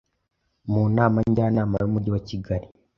[0.71, 2.67] mu nama njyanama y’umujyi wa Kigali